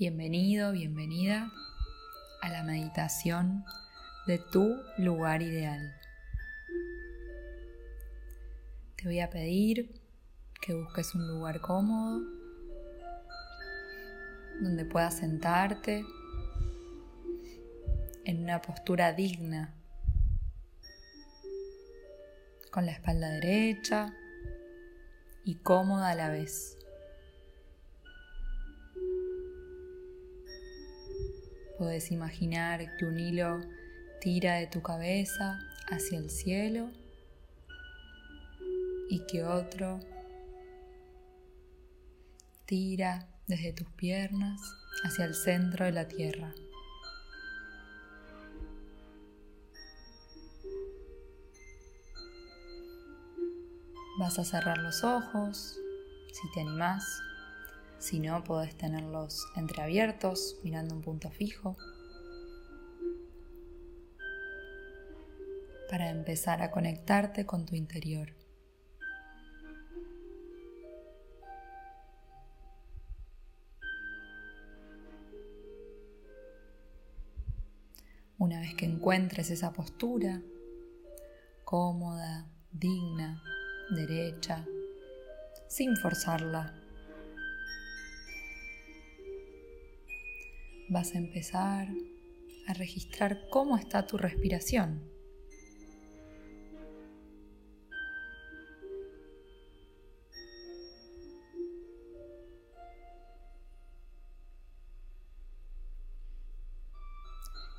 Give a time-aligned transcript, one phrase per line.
[0.00, 1.52] Bienvenido, bienvenida
[2.40, 3.66] a la meditación
[4.26, 5.94] de tu lugar ideal.
[8.96, 10.00] Te voy a pedir
[10.62, 12.22] que busques un lugar cómodo
[14.62, 16.02] donde puedas sentarte
[18.24, 19.74] en una postura digna,
[22.70, 24.14] con la espalda derecha
[25.44, 26.79] y cómoda a la vez.
[31.80, 33.62] Puedes imaginar que un hilo
[34.20, 36.90] tira de tu cabeza hacia el cielo
[39.08, 39.98] y que otro
[42.66, 44.60] tira desde tus piernas
[45.04, 46.52] hacia el centro de la tierra.
[54.18, 55.78] Vas a cerrar los ojos
[56.30, 57.29] si te animás.
[58.00, 61.76] Si no, podés tenerlos entreabiertos, mirando un punto fijo.
[65.90, 68.34] Para empezar a conectarte con tu interior.
[78.38, 80.40] Una vez que encuentres esa postura
[81.64, 83.42] cómoda, digna,
[83.90, 84.66] derecha,
[85.68, 86.74] sin forzarla,
[90.90, 91.88] vas a empezar
[92.66, 95.08] a registrar cómo está tu respiración.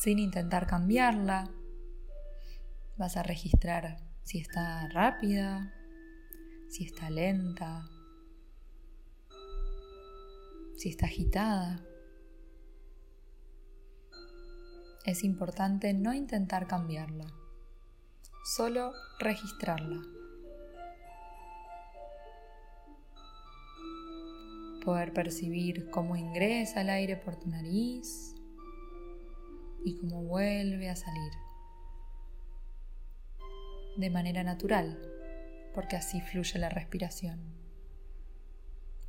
[0.00, 1.50] Sin intentar cambiarla,
[2.96, 5.72] vas a registrar si está rápida,
[6.70, 7.84] si está lenta,
[10.76, 11.84] si está agitada.
[15.04, 17.26] Es importante no intentar cambiarla,
[18.44, 20.00] solo registrarla.
[24.84, 28.34] Poder percibir cómo ingresa el aire por tu nariz
[29.84, 31.32] y cómo vuelve a salir.
[33.96, 35.00] De manera natural,
[35.74, 37.40] porque así fluye la respiración.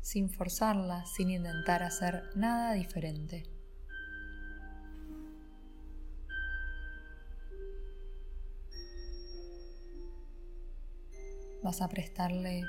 [0.00, 3.57] Sin forzarla, sin intentar hacer nada diferente.
[11.62, 12.62] Vas a prestarle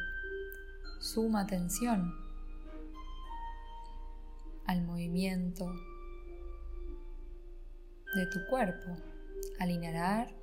[0.99, 2.13] suma atención
[4.65, 5.71] al movimiento
[8.15, 8.97] de tu cuerpo
[9.59, 10.33] al inhalar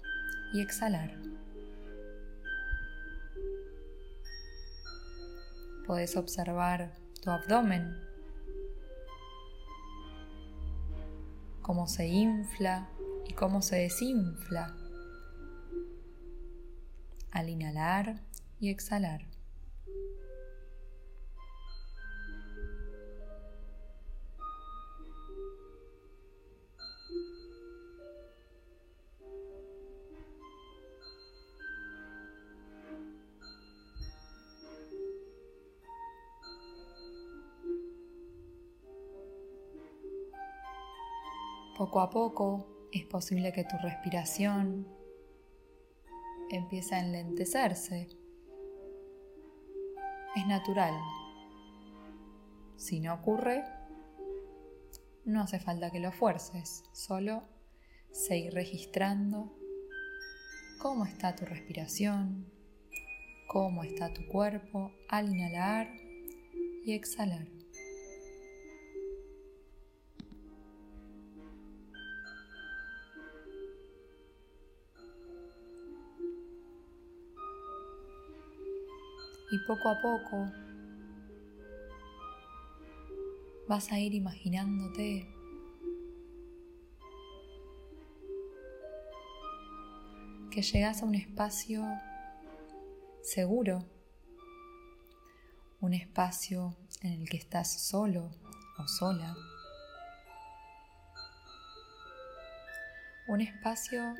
[0.52, 1.16] y exhalar.
[5.86, 6.92] Puedes observar
[7.22, 7.96] tu abdomen,
[11.62, 12.88] cómo se infla
[13.26, 14.74] y cómo se desinfla
[17.30, 18.25] al inhalar
[18.60, 19.26] y exhalar.
[41.76, 44.88] Poco a poco es posible que tu respiración
[46.50, 48.08] empiece a enlentecerse
[50.36, 50.94] es natural.
[52.76, 53.64] Si no ocurre,
[55.24, 57.42] no hace falta que lo fuerces, solo
[58.12, 59.56] seguir registrando
[60.78, 62.52] cómo está tu respiración,
[63.48, 65.88] cómo está tu cuerpo al inhalar
[66.84, 67.55] y exhalar.
[79.56, 80.52] Y poco a poco
[83.66, 85.26] vas a ir imaginándote
[90.50, 91.86] que llegas a un espacio
[93.22, 93.84] seguro,
[95.80, 98.30] un espacio en el que estás solo
[98.78, 99.34] o sola,
[103.28, 104.14] un espacio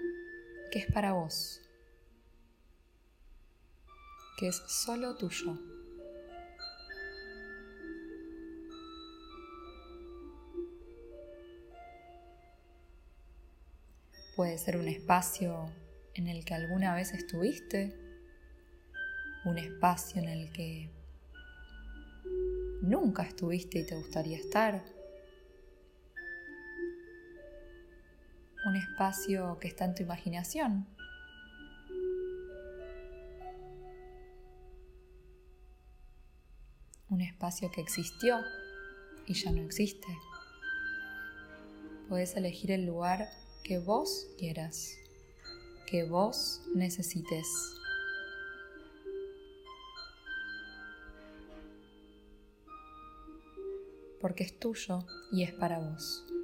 [0.73, 1.66] que es para vos
[4.37, 5.59] que es solo tuyo.
[14.37, 15.73] Puede ser un espacio
[16.15, 17.97] en el que alguna vez estuviste,
[19.47, 20.91] un espacio en el que
[22.83, 24.85] nunca estuviste y te gustaría estar,
[28.67, 30.96] un espacio que está en tu imaginación
[37.17, 38.37] Un espacio que existió
[39.27, 40.07] y ya no existe.
[42.11, 43.31] Puedes elegir el lugar
[43.65, 44.99] que vos quieras,
[45.87, 47.49] que vos necesites.
[54.21, 54.99] Porque es tuyo
[55.33, 56.36] y es para vos.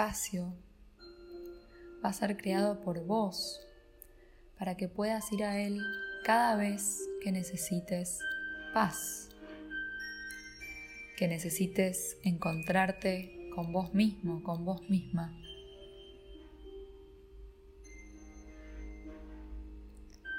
[0.00, 0.56] Espacio
[2.02, 3.60] va a ser creado por vos
[4.58, 5.78] para que puedas ir a Él
[6.24, 8.18] cada vez que necesites
[8.72, 9.28] paz,
[11.18, 15.38] que necesites encontrarte con vos mismo, con vos misma.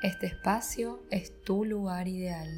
[0.01, 2.49] Este espacio es tu lugar ideal.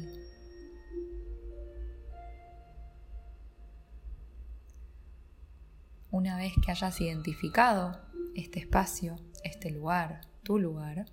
[6.14, 8.00] Una vez que hayas identificado
[8.36, 11.06] este espacio, este lugar, tu lugar,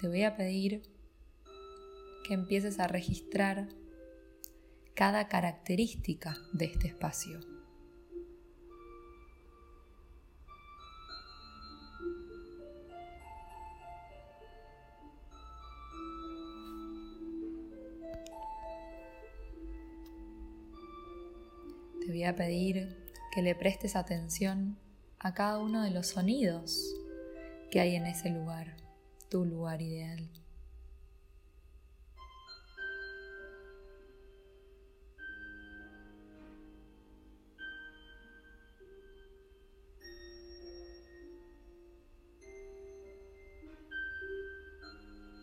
[0.00, 0.80] te voy a pedir
[2.26, 3.68] que empieces a registrar
[4.94, 7.38] cada característica de este espacio.
[22.24, 24.78] Te voy a pedir que le prestes atención
[25.18, 26.94] a cada uno de los sonidos
[27.70, 28.74] que hay en ese lugar,
[29.28, 30.26] tu lugar ideal.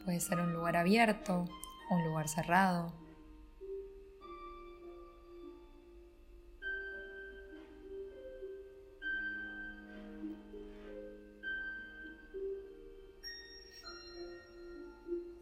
[0.04, 1.48] Puede ser un lugar abierto,
[1.92, 2.92] un lugar cerrado,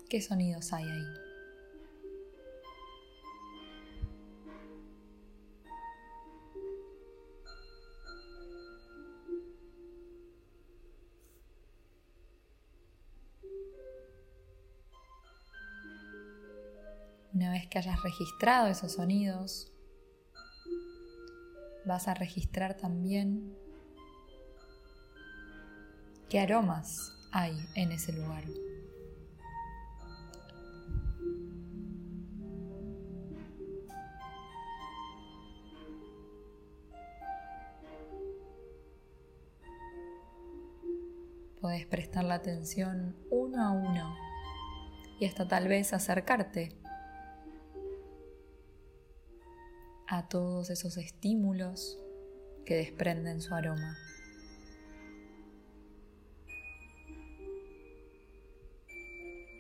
[0.09, 1.06] ¿Qué sonidos hay ahí?
[17.31, 19.71] Una vez que hayas registrado esos sonidos,
[21.85, 23.55] vas a registrar también
[26.29, 28.44] qué aromas hay en ese lugar.
[41.61, 44.15] Puedes prestar la atención uno a uno
[45.19, 46.77] y hasta tal vez acercarte
[50.07, 52.00] a todos esos estímulos
[52.65, 53.97] que desprenden su aroma.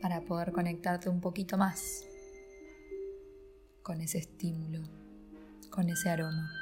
[0.01, 2.05] Para poder conectarte un poquito más
[3.83, 4.83] con ese estímulo,
[5.69, 6.58] con ese aroma.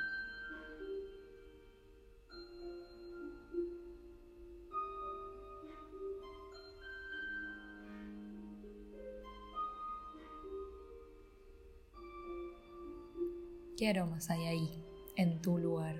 [13.88, 14.84] ¿Qué aromas hay ahí,
[15.16, 15.96] en tu lugar,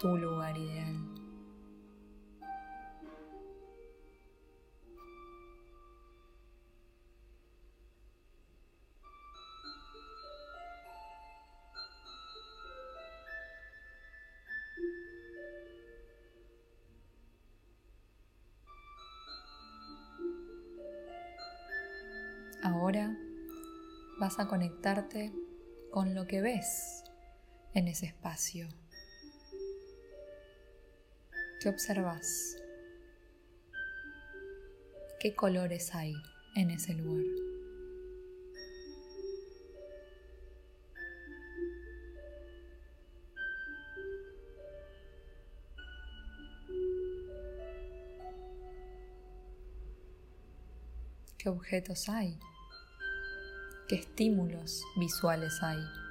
[0.00, 0.96] tu lugar ideal?
[22.62, 23.14] Ahora
[24.18, 25.30] vas a conectarte
[25.90, 27.01] con lo que ves
[27.74, 28.68] en ese espacio.
[31.60, 32.56] ¿Qué observas?
[35.20, 36.14] ¿Qué colores hay
[36.56, 37.24] en ese lugar?
[51.38, 52.38] ¿Qué objetos hay?
[53.92, 56.01] qué estímulos visuales hay.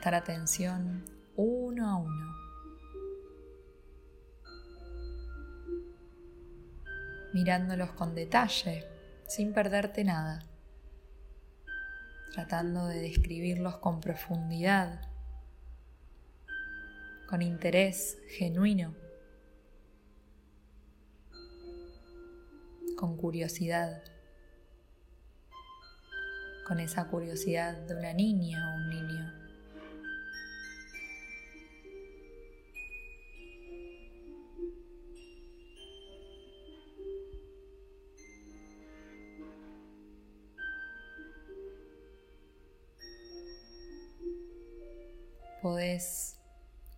[0.00, 1.04] Prestar atención
[1.36, 2.34] uno a uno.
[7.34, 8.86] Mirándolos con detalle,
[9.28, 10.42] sin perderte nada,
[12.32, 15.02] tratando de describirlos con profundidad,
[17.28, 18.94] con interés genuino,
[22.96, 24.02] con curiosidad,
[26.66, 29.29] con esa curiosidad de una niña o un niño.
[45.60, 46.38] Podés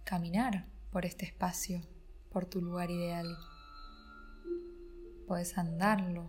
[0.04, 1.80] caminar por este espacio,
[2.30, 3.26] por tu lugar ideal.
[5.26, 6.26] Podés andarlo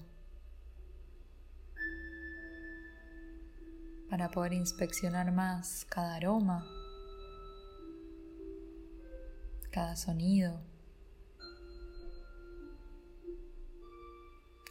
[4.10, 6.66] para poder inspeccionar más cada aroma,
[9.72, 10.62] cada sonido,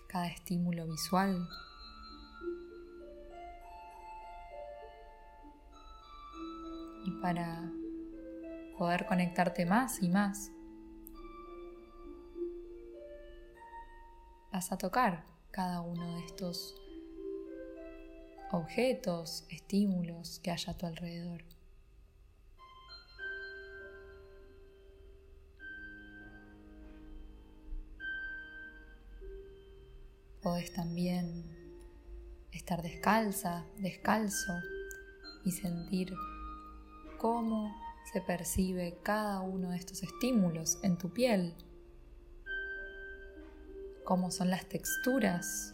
[0.08, 1.48] cada estímulo visual.
[7.04, 7.70] Y para
[8.78, 10.50] poder conectarte más y más.
[14.52, 16.74] Vas a tocar cada uno de estos
[18.50, 21.42] objetos, estímulos que haya a tu alrededor.
[30.42, 31.44] Podés también
[32.50, 34.52] estar descalza, descalzo
[35.44, 36.12] y sentir
[37.22, 37.72] cómo
[38.12, 41.54] se percibe cada uno de estos estímulos en tu piel,
[44.04, 45.72] cómo son las texturas.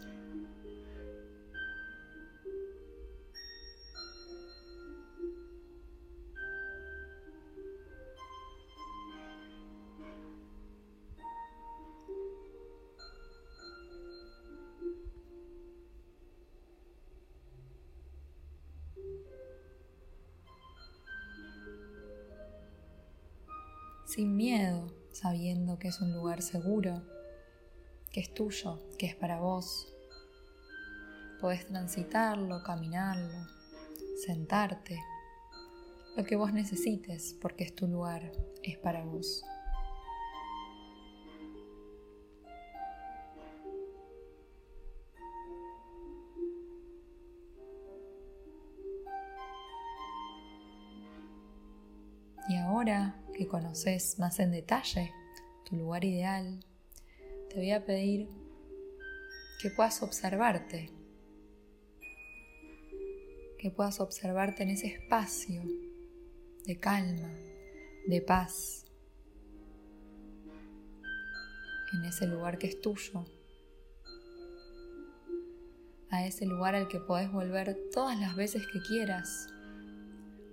[24.09, 27.03] Sin miedo, sabiendo que es un lugar seguro,
[28.11, 29.93] que es tuyo, que es para vos.
[31.39, 33.45] Podés transitarlo, caminarlo,
[34.25, 34.99] sentarte,
[36.17, 38.31] lo que vos necesites, porque es tu lugar,
[38.63, 39.45] es para vos.
[52.49, 55.13] Y ahora que conoces más en detalle
[55.63, 56.59] tu lugar ideal,
[57.49, 58.27] te voy a pedir
[59.61, 60.91] que puedas observarte,
[63.57, 65.63] que puedas observarte en ese espacio
[66.65, 67.33] de calma,
[68.07, 68.85] de paz,
[71.93, 73.23] en ese lugar que es tuyo,
[76.09, 79.47] a ese lugar al que podés volver todas las veces que quieras,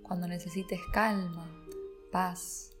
[0.03, 1.53] cuando necesites calma,
[2.13, 2.76] paz,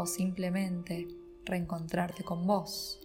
[0.00, 1.06] o simplemente
[1.44, 2.98] reencontrarte con vos.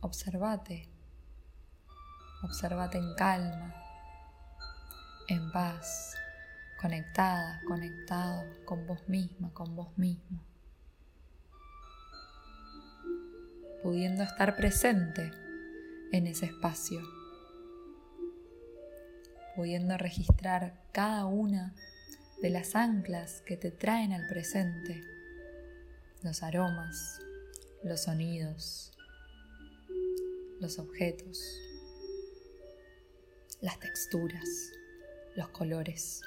[0.00, 0.88] Observate,
[2.42, 3.74] observate en calma,
[5.28, 6.14] en paz,
[6.80, 10.42] conectada, conectado con vos misma, con vos mismo,
[13.82, 15.30] pudiendo estar presente
[16.12, 17.23] en ese espacio
[19.54, 21.74] pudiendo registrar cada una
[22.42, 25.02] de las anclas que te traen al presente,
[26.22, 27.20] los aromas,
[27.82, 28.92] los sonidos,
[30.60, 31.42] los objetos,
[33.60, 34.48] las texturas,
[35.36, 36.20] los colores.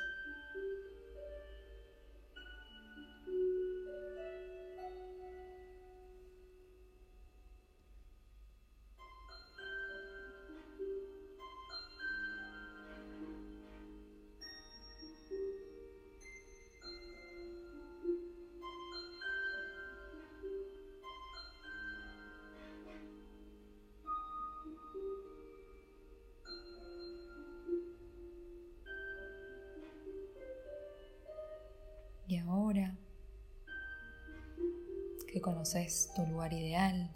[35.38, 37.12] Que conoces tu lugar ideal,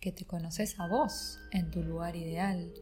[0.00, 2.72] que te conoces a vos en tu lugar ideal,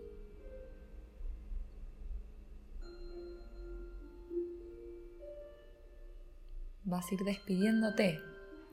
[6.84, 8.20] vas a ir despidiéndote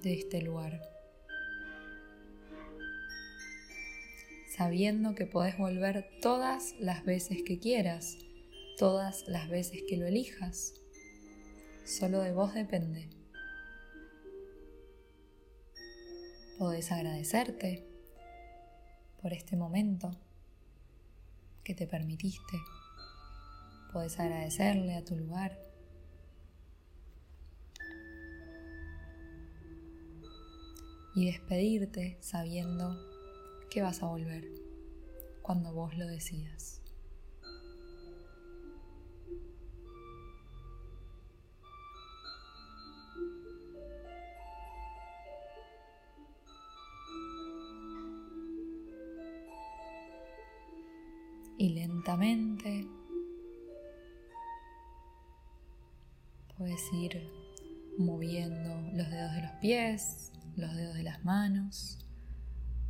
[0.04, 0.84] de este lugar,
[4.56, 8.20] sabiendo que podés volver todas las veces que quieras,
[8.78, 10.76] todas las veces que lo elijas.
[11.86, 13.23] Solo de vos depende.
[16.64, 17.86] Podés agradecerte
[19.22, 20.12] por este momento
[21.62, 22.58] que te permitiste.
[23.92, 25.60] Podés agradecerle a tu lugar.
[31.14, 32.96] Y despedirte sabiendo
[33.70, 34.46] que vas a volver
[35.42, 36.83] cuando vos lo decidas.
[52.04, 52.86] Lentamente
[56.58, 57.30] puedes ir
[57.98, 62.06] moviendo los dedos de los pies, los dedos de las manos,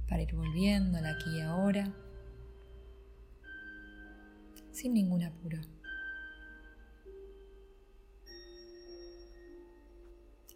[0.10, 1.94] para ir volviendo aquí y ahora,
[4.72, 5.60] sin ningún apuro.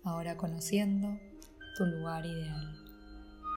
[0.03, 1.19] Ahora conociendo
[1.77, 2.86] tu lugar ideal.